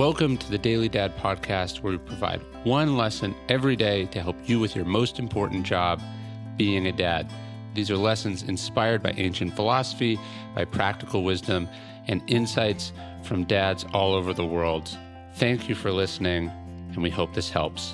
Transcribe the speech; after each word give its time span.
Welcome 0.00 0.38
to 0.38 0.50
the 0.50 0.56
Daily 0.56 0.88
Dad 0.88 1.14
podcast, 1.18 1.82
where 1.82 1.92
we 1.92 1.98
provide 1.98 2.40
one 2.64 2.96
lesson 2.96 3.34
every 3.50 3.76
day 3.76 4.06
to 4.06 4.22
help 4.22 4.34
you 4.48 4.58
with 4.58 4.74
your 4.74 4.86
most 4.86 5.18
important 5.18 5.66
job, 5.66 6.00
being 6.56 6.86
a 6.86 6.92
dad. 6.92 7.30
These 7.74 7.90
are 7.90 7.98
lessons 7.98 8.42
inspired 8.42 9.02
by 9.02 9.10
ancient 9.18 9.54
philosophy, 9.54 10.18
by 10.54 10.64
practical 10.64 11.22
wisdom, 11.22 11.68
and 12.08 12.22
insights 12.28 12.94
from 13.24 13.44
dads 13.44 13.84
all 13.92 14.14
over 14.14 14.32
the 14.32 14.42
world. 14.42 14.88
Thank 15.34 15.68
you 15.68 15.74
for 15.74 15.92
listening, 15.92 16.48
and 16.48 17.02
we 17.02 17.10
hope 17.10 17.34
this 17.34 17.50
helps. 17.50 17.92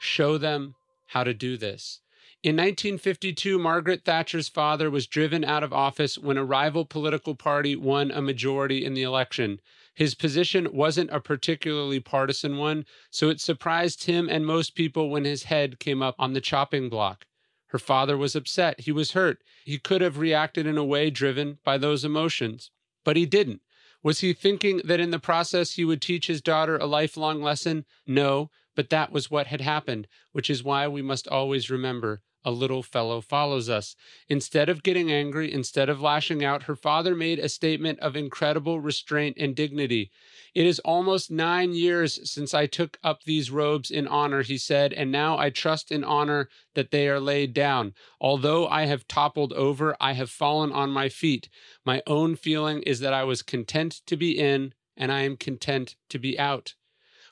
Show 0.00 0.36
them 0.36 0.74
how 1.06 1.22
to 1.22 1.32
do 1.32 1.56
this. 1.56 2.00
In 2.44 2.56
1952, 2.56 3.58
Margaret 3.58 4.04
Thatcher's 4.04 4.50
father 4.50 4.90
was 4.90 5.06
driven 5.06 5.44
out 5.44 5.62
of 5.62 5.72
office 5.72 6.18
when 6.18 6.36
a 6.36 6.44
rival 6.44 6.84
political 6.84 7.34
party 7.34 7.74
won 7.74 8.10
a 8.10 8.20
majority 8.20 8.84
in 8.84 8.92
the 8.92 9.02
election. 9.02 9.62
His 9.94 10.14
position 10.14 10.68
wasn't 10.70 11.08
a 11.10 11.20
particularly 11.20 12.00
partisan 12.00 12.58
one, 12.58 12.84
so 13.08 13.30
it 13.30 13.40
surprised 13.40 14.04
him 14.04 14.28
and 14.28 14.44
most 14.44 14.74
people 14.74 15.08
when 15.08 15.24
his 15.24 15.44
head 15.44 15.80
came 15.80 16.02
up 16.02 16.16
on 16.18 16.34
the 16.34 16.40
chopping 16.42 16.90
block. 16.90 17.24
Her 17.68 17.78
father 17.78 18.14
was 18.14 18.36
upset. 18.36 18.80
He 18.80 18.92
was 18.92 19.12
hurt. 19.12 19.38
He 19.64 19.78
could 19.78 20.02
have 20.02 20.18
reacted 20.18 20.66
in 20.66 20.76
a 20.76 20.84
way 20.84 21.08
driven 21.08 21.60
by 21.64 21.78
those 21.78 22.04
emotions, 22.04 22.70
but 23.06 23.16
he 23.16 23.24
didn't. 23.24 23.62
Was 24.02 24.20
he 24.20 24.34
thinking 24.34 24.82
that 24.84 25.00
in 25.00 25.12
the 25.12 25.18
process 25.18 25.76
he 25.76 25.84
would 25.86 26.02
teach 26.02 26.26
his 26.26 26.42
daughter 26.42 26.76
a 26.76 26.84
lifelong 26.84 27.40
lesson? 27.40 27.86
No, 28.06 28.50
but 28.76 28.90
that 28.90 29.12
was 29.12 29.30
what 29.30 29.46
had 29.46 29.62
happened, 29.62 30.08
which 30.32 30.50
is 30.50 30.62
why 30.62 30.86
we 30.86 31.00
must 31.00 31.26
always 31.26 31.70
remember 31.70 32.20
a 32.44 32.50
little 32.50 32.82
fellow 32.82 33.20
follows 33.20 33.68
us. 33.68 33.96
Instead 34.28 34.68
of 34.68 34.82
getting 34.82 35.10
angry, 35.10 35.52
instead 35.52 35.88
of 35.88 36.00
lashing 36.00 36.44
out, 36.44 36.64
her 36.64 36.76
father 36.76 37.14
made 37.14 37.38
a 37.38 37.48
statement 37.48 37.98
of 38.00 38.16
incredible 38.16 38.80
restraint 38.80 39.36
and 39.38 39.56
dignity. 39.56 40.10
It 40.54 40.66
is 40.66 40.78
almost 40.80 41.30
nine 41.30 41.72
years 41.72 42.30
since 42.30 42.54
I 42.54 42.66
took 42.66 42.98
up 43.02 43.24
these 43.24 43.50
robes 43.50 43.90
in 43.90 44.06
honor, 44.06 44.42
he 44.42 44.58
said, 44.58 44.92
and 44.92 45.10
now 45.10 45.38
I 45.38 45.50
trust 45.50 45.90
in 45.90 46.04
honor 46.04 46.48
that 46.74 46.90
they 46.90 47.08
are 47.08 47.20
laid 47.20 47.54
down. 47.54 47.94
Although 48.20 48.68
I 48.68 48.86
have 48.86 49.08
toppled 49.08 49.52
over, 49.54 49.96
I 50.00 50.12
have 50.12 50.30
fallen 50.30 50.72
on 50.72 50.90
my 50.90 51.08
feet. 51.08 51.48
My 51.84 52.02
own 52.06 52.36
feeling 52.36 52.82
is 52.82 53.00
that 53.00 53.14
I 53.14 53.24
was 53.24 53.42
content 53.42 54.02
to 54.06 54.16
be 54.16 54.38
in, 54.38 54.74
and 54.96 55.10
I 55.10 55.22
am 55.22 55.36
content 55.36 55.96
to 56.10 56.18
be 56.18 56.38
out. 56.38 56.74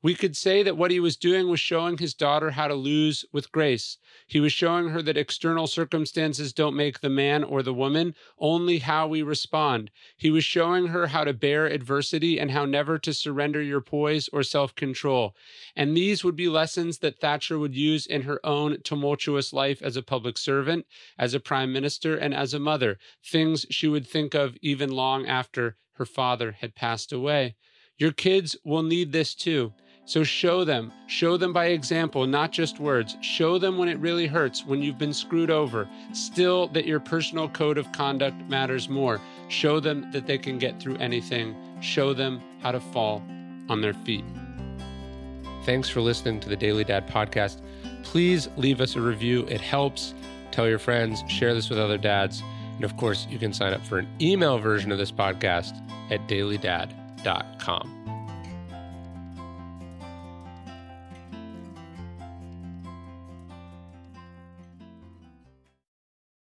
We 0.00 0.14
could 0.14 0.36
say 0.36 0.62
that 0.62 0.76
what 0.76 0.92
he 0.92 1.00
was 1.00 1.16
doing 1.16 1.48
was 1.48 1.58
showing 1.58 1.98
his 1.98 2.14
daughter 2.14 2.52
how 2.52 2.68
to 2.68 2.74
lose 2.74 3.24
with 3.32 3.50
grace. 3.50 3.98
He 4.28 4.38
was 4.38 4.52
showing 4.52 4.90
her 4.90 5.02
that 5.02 5.16
external 5.16 5.66
circumstances 5.66 6.52
don't 6.52 6.76
make 6.76 7.00
the 7.00 7.10
man 7.10 7.42
or 7.42 7.64
the 7.64 7.74
woman, 7.74 8.14
only 8.38 8.78
how 8.78 9.08
we 9.08 9.22
respond. 9.22 9.90
He 10.16 10.30
was 10.30 10.44
showing 10.44 10.88
her 10.88 11.08
how 11.08 11.24
to 11.24 11.32
bear 11.32 11.66
adversity 11.66 12.38
and 12.38 12.52
how 12.52 12.64
never 12.64 12.96
to 13.00 13.12
surrender 13.12 13.60
your 13.60 13.80
poise 13.80 14.28
or 14.32 14.44
self 14.44 14.72
control. 14.76 15.34
And 15.74 15.96
these 15.96 16.22
would 16.22 16.36
be 16.36 16.48
lessons 16.48 16.98
that 16.98 17.18
Thatcher 17.18 17.58
would 17.58 17.74
use 17.74 18.06
in 18.06 18.22
her 18.22 18.38
own 18.46 18.76
tumultuous 18.84 19.52
life 19.52 19.82
as 19.82 19.96
a 19.96 20.02
public 20.02 20.38
servant, 20.38 20.86
as 21.18 21.34
a 21.34 21.40
prime 21.40 21.72
minister, 21.72 22.16
and 22.16 22.32
as 22.32 22.54
a 22.54 22.60
mother, 22.60 22.98
things 23.24 23.66
she 23.68 23.88
would 23.88 24.06
think 24.06 24.34
of 24.34 24.56
even 24.62 24.90
long 24.90 25.26
after 25.26 25.76
her 25.94 26.06
father 26.06 26.52
had 26.52 26.76
passed 26.76 27.12
away. 27.12 27.56
Your 27.96 28.12
kids 28.12 28.54
will 28.64 28.84
need 28.84 29.10
this 29.10 29.34
too. 29.34 29.72
So 30.08 30.24
show 30.24 30.64
them, 30.64 30.90
show 31.06 31.36
them 31.36 31.52
by 31.52 31.66
example, 31.66 32.26
not 32.26 32.50
just 32.50 32.80
words. 32.80 33.18
Show 33.20 33.58
them 33.58 33.76
when 33.76 33.90
it 33.90 33.98
really 33.98 34.26
hurts, 34.26 34.64
when 34.64 34.82
you've 34.82 34.96
been 34.96 35.12
screwed 35.12 35.50
over. 35.50 35.86
Still, 36.14 36.68
that 36.68 36.86
your 36.86 36.98
personal 36.98 37.46
code 37.50 37.76
of 37.76 37.92
conduct 37.92 38.40
matters 38.48 38.88
more. 38.88 39.20
Show 39.48 39.80
them 39.80 40.10
that 40.12 40.26
they 40.26 40.38
can 40.38 40.56
get 40.56 40.80
through 40.80 40.96
anything. 40.96 41.54
Show 41.82 42.14
them 42.14 42.40
how 42.62 42.72
to 42.72 42.80
fall 42.80 43.22
on 43.68 43.82
their 43.82 43.92
feet. 43.92 44.24
Thanks 45.66 45.90
for 45.90 46.00
listening 46.00 46.40
to 46.40 46.48
the 46.48 46.56
Daily 46.56 46.84
Dad 46.84 47.06
podcast. 47.06 47.60
Please 48.02 48.48
leave 48.56 48.80
us 48.80 48.96
a 48.96 49.02
review, 49.02 49.44
it 49.46 49.60
helps. 49.60 50.14
Tell 50.52 50.66
your 50.66 50.78
friends, 50.78 51.22
share 51.28 51.52
this 51.52 51.68
with 51.68 51.78
other 51.78 51.98
dads. 51.98 52.42
And 52.76 52.84
of 52.84 52.96
course, 52.96 53.26
you 53.28 53.38
can 53.38 53.52
sign 53.52 53.74
up 53.74 53.84
for 53.84 53.98
an 53.98 54.08
email 54.22 54.56
version 54.58 54.90
of 54.90 54.96
this 54.96 55.12
podcast 55.12 55.78
at 56.10 56.26
dailydad.com. 56.28 58.17